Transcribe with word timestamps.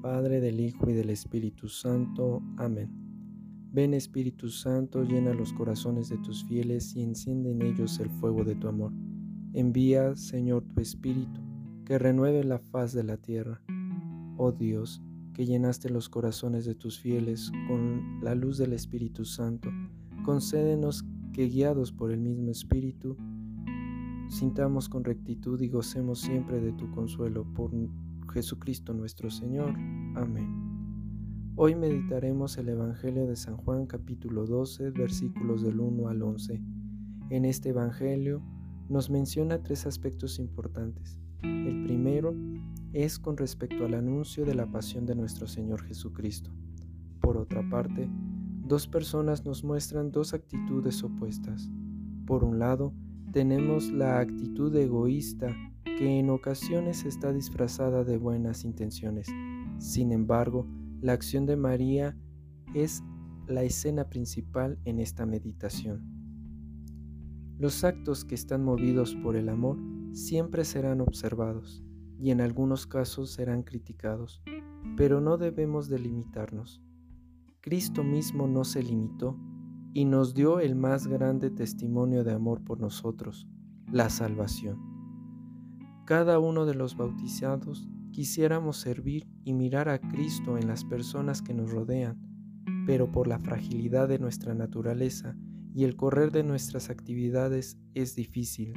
Padre, 0.00 0.40
del 0.40 0.60
Hijo 0.60 0.88
y 0.90 0.92
del 0.92 1.10
Espíritu 1.10 1.68
Santo. 1.68 2.42
Amén. 2.56 2.90
Ven 3.72 3.94
Espíritu 3.94 4.48
Santo, 4.48 5.02
llena 5.02 5.34
los 5.34 5.52
corazones 5.52 6.08
de 6.08 6.18
tus 6.18 6.44
fieles 6.44 6.94
y 6.94 7.02
enciende 7.02 7.50
en 7.50 7.62
ellos 7.62 7.98
el 7.98 8.10
fuego 8.10 8.44
de 8.44 8.54
tu 8.54 8.68
amor. 8.68 8.92
Envía, 9.52 10.14
Señor, 10.14 10.64
tu 10.74 10.80
Espíritu, 10.80 11.40
que 11.84 11.98
renueve 11.98 12.44
la 12.44 12.58
faz 12.58 12.92
de 12.92 13.02
la 13.02 13.16
tierra. 13.16 13.60
Oh 14.36 14.52
Dios, 14.52 15.02
que 15.32 15.46
llenaste 15.46 15.90
los 15.90 16.08
corazones 16.08 16.64
de 16.64 16.74
tus 16.74 17.00
fieles 17.00 17.50
con 17.66 18.20
la 18.22 18.34
luz 18.34 18.58
del 18.58 18.72
Espíritu 18.72 19.24
Santo, 19.24 19.70
concédenos 20.24 21.04
que 21.32 21.48
guiados 21.48 21.92
por 21.92 22.12
el 22.12 22.20
mismo 22.20 22.50
Espíritu, 22.50 23.16
sintamos 24.28 24.88
con 24.88 25.02
rectitud 25.02 25.60
y 25.60 25.68
gocemos 25.68 26.20
siempre 26.20 26.60
de 26.60 26.72
tu 26.72 26.88
consuelo 26.92 27.44
por 27.54 27.72
Jesucristo 28.34 28.92
nuestro 28.92 29.30
Señor. 29.30 29.70
Amén. 30.16 31.52
Hoy 31.54 31.76
meditaremos 31.76 32.58
el 32.58 32.68
Evangelio 32.68 33.28
de 33.28 33.36
San 33.36 33.56
Juan 33.56 33.86
capítulo 33.86 34.44
12 34.44 34.90
versículos 34.90 35.62
del 35.62 35.78
1 35.78 36.08
al 36.08 36.20
11. 36.20 36.60
En 37.30 37.44
este 37.44 37.68
Evangelio 37.68 38.42
nos 38.88 39.08
menciona 39.08 39.62
tres 39.62 39.86
aspectos 39.86 40.40
importantes. 40.40 41.16
El 41.44 41.84
primero 41.84 42.34
es 42.92 43.20
con 43.20 43.36
respecto 43.36 43.84
al 43.84 43.94
anuncio 43.94 44.44
de 44.44 44.56
la 44.56 44.68
pasión 44.68 45.06
de 45.06 45.14
nuestro 45.14 45.46
Señor 45.46 45.84
Jesucristo. 45.84 46.50
Por 47.20 47.36
otra 47.36 47.62
parte, 47.70 48.10
dos 48.66 48.88
personas 48.88 49.44
nos 49.44 49.62
muestran 49.62 50.10
dos 50.10 50.34
actitudes 50.34 51.04
opuestas. 51.04 51.70
Por 52.26 52.42
un 52.42 52.58
lado, 52.58 52.94
tenemos 53.34 53.90
la 53.90 54.20
actitud 54.20 54.72
egoísta 54.76 55.56
que 55.84 56.20
en 56.20 56.30
ocasiones 56.30 57.04
está 57.04 57.32
disfrazada 57.32 58.04
de 58.04 58.16
buenas 58.16 58.64
intenciones. 58.64 59.26
Sin 59.78 60.12
embargo, 60.12 60.68
la 61.00 61.14
acción 61.14 61.44
de 61.44 61.56
María 61.56 62.16
es 62.74 63.02
la 63.48 63.64
escena 63.64 64.08
principal 64.08 64.78
en 64.84 65.00
esta 65.00 65.26
meditación. 65.26 66.04
Los 67.58 67.82
actos 67.82 68.24
que 68.24 68.36
están 68.36 68.62
movidos 68.62 69.16
por 69.16 69.34
el 69.34 69.48
amor 69.48 69.78
siempre 70.12 70.64
serán 70.64 71.00
observados 71.00 71.82
y 72.20 72.30
en 72.30 72.40
algunos 72.40 72.86
casos 72.86 73.32
serán 73.32 73.64
criticados, 73.64 74.44
pero 74.96 75.20
no 75.20 75.38
debemos 75.38 75.88
delimitarnos. 75.88 76.84
Cristo 77.60 78.04
mismo 78.04 78.46
no 78.46 78.62
se 78.62 78.80
limitó 78.80 79.36
y 79.94 80.04
nos 80.04 80.34
dio 80.34 80.58
el 80.58 80.74
más 80.74 81.06
grande 81.06 81.50
testimonio 81.50 82.24
de 82.24 82.32
amor 82.32 82.64
por 82.64 82.80
nosotros, 82.80 83.46
la 83.90 84.10
salvación. 84.10 84.78
Cada 86.04 86.40
uno 86.40 86.66
de 86.66 86.74
los 86.74 86.96
bautizados 86.96 87.88
quisiéramos 88.10 88.76
servir 88.76 89.28
y 89.44 89.54
mirar 89.54 89.88
a 89.88 90.00
Cristo 90.00 90.58
en 90.58 90.66
las 90.66 90.84
personas 90.84 91.42
que 91.42 91.54
nos 91.54 91.70
rodean, 91.70 92.20
pero 92.86 93.10
por 93.10 93.28
la 93.28 93.38
fragilidad 93.38 94.08
de 94.08 94.18
nuestra 94.18 94.52
naturaleza 94.52 95.36
y 95.72 95.84
el 95.84 95.96
correr 95.96 96.32
de 96.32 96.42
nuestras 96.42 96.90
actividades 96.90 97.78
es 97.94 98.16
difícil. 98.16 98.74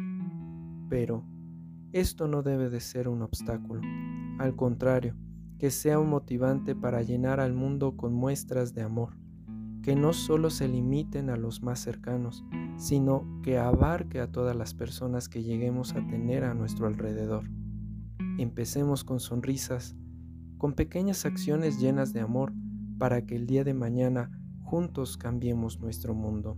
Pero 0.88 1.26
esto 1.94 2.28
no 2.28 2.44
debe 2.44 2.70
de 2.70 2.80
ser 2.80 3.08
un 3.08 3.24
obstáculo, 3.24 3.82
al 4.38 4.56
contrario, 4.56 5.16
que 5.58 5.72
sea 5.72 6.00
un 6.00 6.10
motivante 6.10 6.76
para 6.76 7.02
llenar 7.02 7.40
al 7.40 7.54
mundo 7.54 7.98
con 7.98 8.14
muestras 8.14 8.76
de 8.76 8.84
amor, 8.84 9.18
que 9.88 9.96
no 9.96 10.12
solo 10.12 10.50
se 10.50 10.68
limiten 10.68 11.30
a 11.30 11.38
los 11.38 11.64
más 11.64 11.80
cercanos, 11.80 12.44
sino 12.76 13.26
que 13.42 13.58
abarque 13.58 14.20
a 14.20 14.30
todas 14.30 14.54
las 14.54 14.74
personas 14.74 15.30
que 15.30 15.44
lleguemos 15.44 15.94
a 15.94 16.06
tener 16.06 16.44
a 16.44 16.54
nuestro 16.54 16.88
alrededor. 16.88 17.46
Empecemos 18.38 19.06
con 19.06 19.22
sonrisas, 19.22 19.96
con 20.58 20.74
pequeñas 20.74 21.26
acciones 21.26 21.80
llenas 21.80 22.12
de 22.12 22.20
amor 22.20 22.52
para 22.98 23.26
que 23.26 23.38
el 23.38 23.48
día 23.48 23.64
de 23.64 23.74
mañana 23.74 24.30
juntos 24.62 25.16
cambiemos 25.16 25.80
nuestro 25.80 26.14
mundo. 26.14 26.58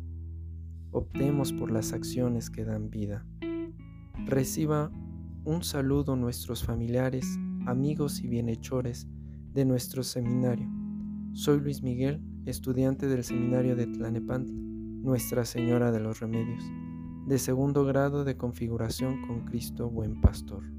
Optemos 0.90 1.54
por 1.54 1.70
las 1.70 1.94
acciones 1.94 2.50
que 2.50 2.66
dan 2.66 2.90
vida. 2.90 3.28
Reciba 4.26 4.90
un 5.46 5.62
saludo 5.62 6.16
nuestros 6.16 6.64
familiares, 6.64 7.38
amigos 7.68 8.24
y 8.24 8.28
bienhechores 8.28 9.08
de 9.54 9.66
nuestro 9.66 10.02
seminario. 10.02 10.68
Soy 11.34 11.60
Luis 11.60 11.84
Miguel, 11.84 12.24
estudiante 12.50 13.08
del 13.08 13.24
seminario 13.24 13.76
de 13.76 13.88
Tlanepantla 13.88 14.70
nuestra 15.02 15.46
Señora 15.46 15.92
de 15.92 16.00
los 16.02 16.20
Remedios, 16.20 16.64
de 17.26 17.40
segundo 17.40 17.86
grado 17.86 18.26
de 18.26 18.36
configuración 18.36 19.26
con 19.26 19.46
Cristo 19.46 19.90
Buen 19.90 20.20
Pastor. 20.20 20.79